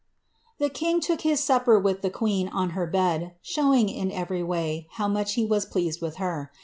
The 0.57 0.71
king 0.71 0.99
took 0.99 1.21
his 1.21 1.43
supper 1.43 1.77
with 1.77 2.01
the 2.01 2.09
queen 2.09 2.47
on 2.47 2.71
her 2.71 2.87
bed, 2.87 3.35
showing, 3.43 3.87
in 3.87 4.09
erery 4.09 4.43
way, 4.43 4.87
how 4.93 5.07
much 5.07 5.33
he 5.35 5.45
was 5.45 5.63
pleased 5.63 6.01
with 6.01 6.15
her. 6.15 6.49